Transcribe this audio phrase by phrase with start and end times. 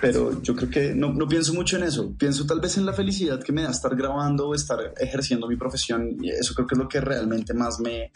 [0.00, 2.12] Pero yo creo que no, no pienso mucho en eso.
[2.18, 5.56] Pienso tal vez en la felicidad que me da estar grabando o estar ejerciendo mi
[5.56, 6.16] profesión.
[6.20, 8.12] Y eso creo que es lo que realmente más me,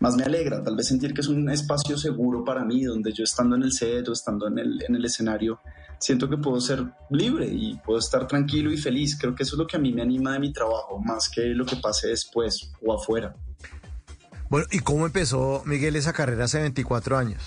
[0.00, 0.62] más me alegra.
[0.62, 3.72] Tal vez sentir que es un espacio seguro para mí, donde yo estando en el
[3.72, 5.60] set o estando en el, en el escenario,
[5.98, 9.16] siento que puedo ser libre y puedo estar tranquilo y feliz.
[9.18, 11.46] Creo que eso es lo que a mí me anima de mi trabajo, más que
[11.46, 13.34] lo que pase después o afuera.
[14.48, 17.42] Bueno, ¿y cómo empezó Miguel esa carrera hace 24 años?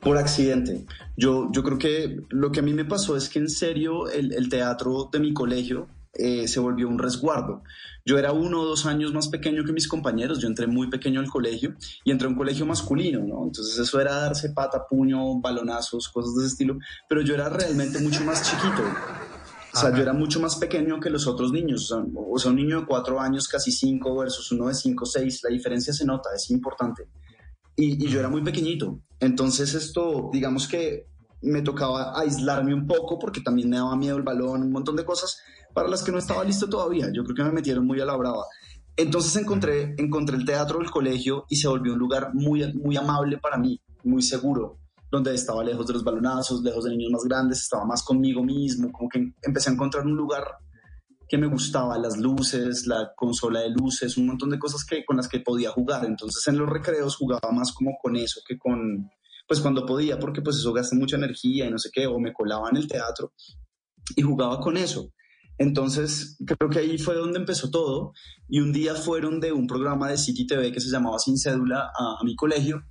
[0.00, 0.86] Por accidente.
[1.16, 4.32] Yo, yo creo que lo que a mí me pasó es que en serio el,
[4.32, 7.62] el teatro de mi colegio eh, se volvió un resguardo.
[8.04, 11.20] Yo era uno o dos años más pequeño que mis compañeros, yo entré muy pequeño
[11.20, 13.44] al colegio y entré a un colegio masculino, ¿no?
[13.44, 16.78] Entonces eso era darse pata, puño, balonazos, cosas de ese estilo,
[17.08, 18.82] pero yo era realmente mucho más chiquito.
[19.74, 21.90] O sea, yo era mucho más pequeño que los otros niños.
[21.90, 25.04] O sea, o sea, un niño de cuatro años, casi cinco, versus uno de cinco,
[25.04, 27.08] seis, la diferencia se nota, es importante.
[27.76, 29.00] Y, y yo era muy pequeñito.
[29.20, 31.06] Entonces esto, digamos que
[31.42, 35.04] me tocaba aislarme un poco porque también me daba miedo el balón, un montón de
[35.04, 35.38] cosas
[35.72, 37.10] para las que no estaba listo todavía.
[37.12, 38.44] Yo creo que me metieron muy a la brava.
[38.96, 43.36] Entonces encontré, encontré el teatro del colegio y se volvió un lugar muy, muy amable
[43.38, 44.78] para mí, muy seguro,
[45.10, 48.90] donde estaba lejos de los balonazos, lejos de niños más grandes, estaba más conmigo mismo,
[48.90, 50.44] como que empecé a encontrar un lugar
[51.28, 55.16] que me gustaba, las luces, la consola de luces, un montón de cosas que, con
[55.16, 56.04] las que podía jugar.
[56.04, 59.10] Entonces en los recreos jugaba más como con eso que con,
[59.48, 62.32] pues cuando podía, porque pues eso gasta mucha energía y no sé qué, o me
[62.32, 63.32] colaba en el teatro
[64.14, 65.12] y jugaba con eso.
[65.58, 68.12] Entonces, creo que ahí fue donde empezó todo.
[68.48, 71.90] Y un día fueron de un programa de City TV que se llamaba Sin Cédula
[71.98, 72.82] a, a mi colegio.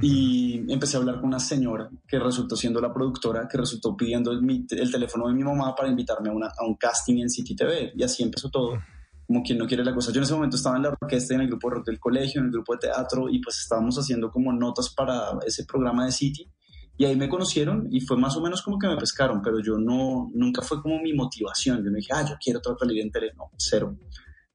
[0.00, 4.32] Y empecé a hablar con una señora que resultó siendo la productora, que resultó pidiendo
[4.32, 7.54] el, el teléfono de mi mamá para invitarme a, una- a un casting en City
[7.54, 7.92] TV.
[7.94, 8.78] Y así empezó todo,
[9.26, 10.10] como quien no quiere la cosa.
[10.10, 12.40] Yo en ese momento estaba en la orquesta, en el grupo de rock del colegio,
[12.40, 16.12] en el grupo de teatro, y pues estábamos haciendo como notas para ese programa de
[16.12, 16.50] City.
[16.96, 19.76] Y ahí me conocieron y fue más o menos como que me pescaron, pero yo
[19.78, 21.78] no, nunca fue como mi motivación.
[21.84, 23.32] Yo no dije, ah, yo quiero tratar de en tele.
[23.36, 23.96] No, cero.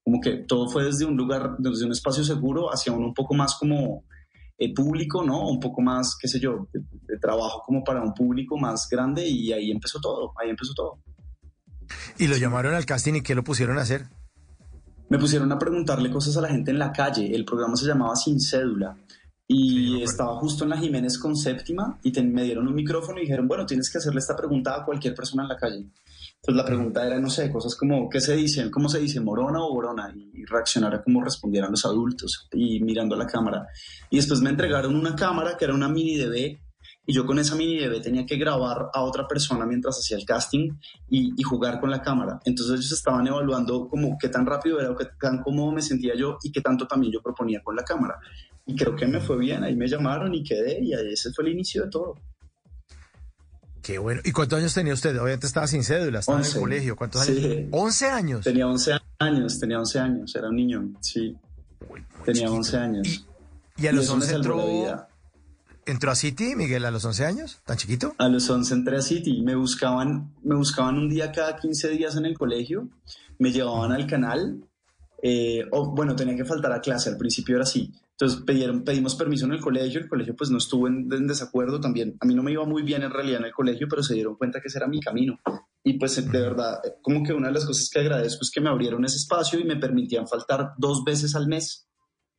[0.03, 3.33] Como que todo fue desde un lugar, desde un espacio seguro hacia uno un poco
[3.35, 4.03] más como
[4.57, 5.47] eh, público, ¿no?
[5.49, 9.27] Un poco más, qué sé yo, de, de trabajo como para un público más grande
[9.27, 10.99] y ahí empezó todo, ahí empezó todo.
[12.17, 14.07] Y lo llamaron al casting y ¿qué lo pusieron a hacer?
[15.09, 17.33] Me pusieron a preguntarle cosas a la gente en la calle.
[17.33, 18.97] El programa se llamaba Sin Cédula.
[19.49, 23.21] Y estaba justo en la Jiménez con séptima y te- me dieron un micrófono y
[23.21, 25.85] dijeron, bueno, tienes que hacerle esta pregunta a cualquier persona en la calle.
[26.41, 28.69] Entonces la pregunta era, no sé, cosas como, ¿qué se dice?
[28.71, 29.19] ¿Cómo se dice?
[29.19, 30.13] ¿Morona o borona?
[30.15, 33.67] Y reaccionar a cómo respondieran los adultos y mirando a la cámara.
[34.09, 36.59] Y después me entregaron una cámara que era una mini DV
[37.09, 40.25] y yo con esa mini DV tenía que grabar a otra persona mientras hacía el
[40.25, 40.71] casting
[41.09, 42.39] y, jugar con la cámara.
[42.43, 46.15] Entonces ellos estaban evaluando como qué tan rápido era o qué tan cómodo me sentía
[46.15, 48.19] yo y qué tanto también yo proponía con la cámara.
[48.65, 51.53] Y creo que me fue bien, ahí me llamaron y quedé y ese fue el
[51.53, 52.15] inicio de todo.
[53.87, 54.19] Qué bueno.
[54.25, 55.11] ¿Y cuántos años tenía usted?
[55.17, 56.97] Obviamente estaba sin cédula, estaba en el colegio.
[56.97, 57.31] ¿Cuántos Sí.
[57.31, 57.67] años?
[57.71, 58.43] 11 años.
[58.43, 61.37] Tenía 11 años, tenía 11 años, era un niño, sí.
[62.25, 63.25] Tenía 11 años.
[63.77, 65.07] Y, y a los me 11 salvó la entró, vida.
[65.85, 68.13] entró a City, Miguel, a los 11 años, tan chiquito.
[68.17, 72.17] A los 11 entré a City, me buscaban, me buscaban un día cada 15 días
[72.17, 72.89] en el colegio,
[73.39, 74.65] me llevaban al canal,
[75.23, 77.93] eh, o bueno, tenía que faltar a clase, al principio era así.
[78.19, 81.79] Entonces pidieron, pedimos permiso en el colegio, el colegio pues no estuvo en, en desacuerdo
[81.79, 82.17] también.
[82.19, 84.35] A mí no me iba muy bien en realidad en el colegio, pero se dieron
[84.35, 85.39] cuenta que ese era mi camino.
[85.83, 88.59] Y pues de verdad, eh, como que una de las cosas que agradezco es que
[88.59, 91.87] me abrieron ese espacio y me permitían faltar dos veces al mes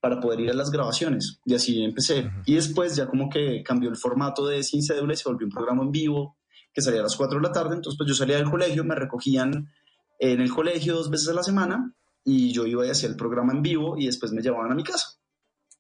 [0.00, 1.40] para poder ir a las grabaciones.
[1.44, 2.28] Y así empecé.
[2.44, 5.52] Y después ya como que cambió el formato de Sin Cédula y se volvió un
[5.52, 6.36] programa en vivo
[6.74, 7.76] que salía a las 4 de la tarde.
[7.76, 9.70] Entonces pues yo salía del colegio, me recogían
[10.18, 13.52] en el colegio dos veces a la semana y yo iba y hacía el programa
[13.52, 15.17] en vivo y después me llevaban a mi casa.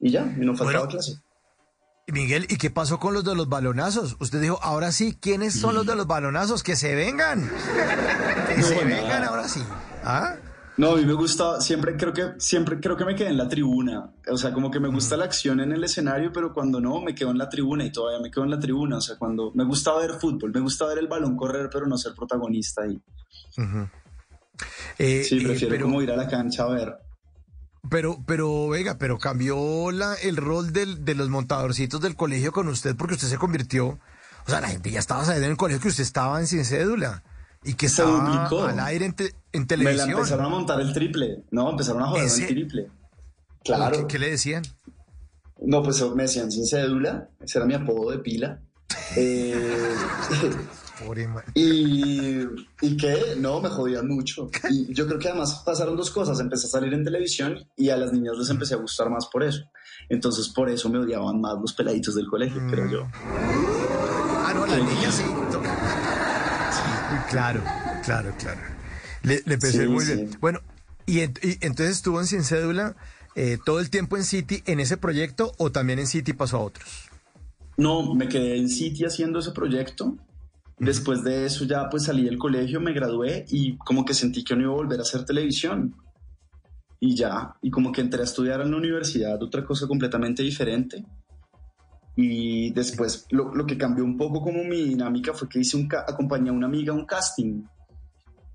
[0.00, 0.90] Y ya, y no faltaba Bueno.
[0.90, 1.20] clase.
[2.10, 4.16] Miguel, ¿y qué pasó con los de los balonazos?
[4.18, 6.62] Usted dijo, ahora sí, ¿quiénes son los de los balonazos?
[6.62, 7.50] Que se vengan.
[8.48, 9.26] Que se No, vengan nada.
[9.26, 9.60] ahora sí.
[10.04, 10.36] ¿Ah?
[10.78, 13.48] No, a mí me gusta, siempre creo que siempre creo que me quedé en la
[13.48, 14.10] tribuna.
[14.30, 17.14] O sea, como que me gusta la acción en el escenario, pero cuando no, me
[17.14, 18.98] quedo en la tribuna y todavía me quedo en la tribuna.
[18.98, 21.98] O sea, cuando me gusta ver fútbol, me gusta ver el balón correr, pero no
[21.98, 23.02] ser protagonista ahí.
[24.98, 26.96] Eh, Sí, eh, prefiero pero, como ir a la cancha a ver.
[27.90, 32.68] Pero, pero, venga, pero cambió la, el rol del- de los montadorcitos del colegio con
[32.68, 33.98] usted porque usted se convirtió.
[34.46, 36.64] O sea, la gente ya estaba sabiendo en el colegio que usted estaba en sin
[36.64, 37.22] cédula
[37.64, 38.64] y que Se estaba duplicó.
[38.64, 40.10] al aire en, te- en Me la televisión.
[40.10, 41.70] empezaron a montar el triple, ¿no?
[41.70, 42.42] Empezaron a joder ¿Ese?
[42.42, 42.88] el triple.
[43.62, 44.06] ¿Qué, Claro.
[44.06, 44.62] qué le decían?
[45.60, 48.60] No, pues me decían sin cédula, ese era mi apodo de pila.
[49.16, 49.94] Eh,
[51.04, 52.40] Pobre y,
[52.80, 54.50] y que no, me jodían mucho.
[54.70, 56.40] Y yo creo que además pasaron dos cosas.
[56.40, 59.42] Empecé a salir en televisión y a las niñas les empecé a gustar más por
[59.44, 59.62] eso.
[60.08, 63.06] Entonces por eso me odiaban más los peladitos del colegio, creo yo.
[64.44, 65.22] Ah, no, la niña sí.
[67.30, 67.62] Claro,
[68.04, 68.60] claro, claro.
[69.22, 70.14] Le, le empecé Sí, muy sí.
[70.14, 70.30] bien.
[70.40, 70.60] Bueno,
[71.06, 72.96] y, ent- y entonces estuvo en Sin Cédula
[73.34, 76.60] eh, todo el tiempo en City en ese proyecto o también en City pasó a
[76.60, 77.08] otros.
[77.76, 80.16] No, me quedé en City haciendo ese proyecto.
[80.80, 84.54] Después de eso ya pues salí del colegio, me gradué y como que sentí que
[84.54, 85.94] no iba a volver a hacer televisión.
[87.00, 91.04] Y ya, y como que entré a estudiar en la universidad otra cosa completamente diferente.
[92.16, 95.88] Y después lo, lo que cambió un poco como mi dinámica fue que hice un
[95.92, 97.62] acompañé a una amiga un casting.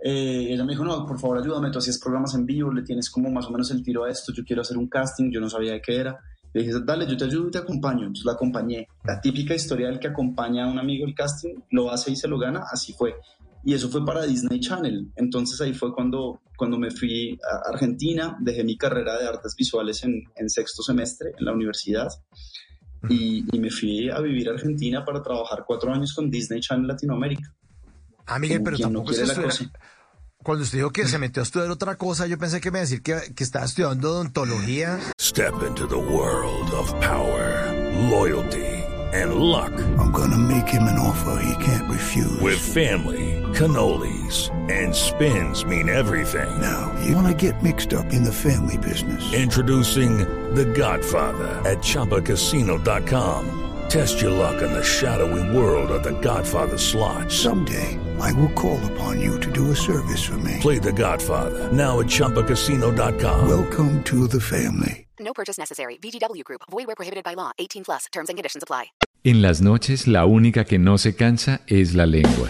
[0.05, 3.09] Eh, ella me dijo, no, por favor ayúdame, tú hacías programas en vivo, le tienes
[3.09, 5.49] como más o menos el tiro a esto, yo quiero hacer un casting, yo no
[5.49, 6.19] sabía de qué era.
[6.53, 8.01] Le dije, dale, yo te ayudo y te acompaño.
[8.01, 8.87] Entonces la acompañé.
[9.03, 12.27] La típica historia del que acompaña a un amigo el casting, lo hace y se
[12.27, 13.15] lo gana, así fue.
[13.65, 15.11] Y eso fue para Disney Channel.
[15.15, 20.03] Entonces ahí fue cuando, cuando me fui a Argentina, dejé mi carrera de artes visuales
[20.03, 22.09] en, en sexto semestre en la universidad
[23.09, 26.87] y, y me fui a vivir a Argentina para trabajar cuatro años con Disney Channel
[26.87, 27.53] Latinoamérica.
[28.25, 29.69] Ah, Miguel, Como pero quien no tampoco es
[30.43, 30.63] quiere la estudiar- cosa.
[30.63, 32.83] Cuando usted dijo que se metió a estudiar otra cosa, yo pensé que me iba
[32.83, 34.99] a decir que, que estaba estudiando odontología.
[35.19, 37.71] Step into the world of power,
[38.09, 39.71] loyalty, and luck.
[39.99, 42.39] I'm gonna make him an offer he can't refuse.
[42.41, 46.49] With family, cannolis, and spins mean everything.
[46.59, 49.23] now, you wanna get mixed up in the family business.
[49.33, 50.17] Introducing
[50.55, 53.59] The Godfather at ChumbaCasino.com.
[53.89, 57.31] Test your luck in the shadowy world of The Godfather slot.
[57.31, 60.57] Someday, I will call upon you to do a service for me.
[60.61, 63.47] Play The Godfather now at ChumbaCasino.com.
[63.47, 65.07] Welcome to the family.
[65.19, 65.97] No purchase necessary.
[65.97, 66.61] VGW Group.
[66.71, 67.51] Void where prohibited by law.
[67.59, 68.05] 18 plus.
[68.11, 68.91] Terms and conditions apply.
[69.25, 72.49] En las noches la única que no se cansa es la lengua.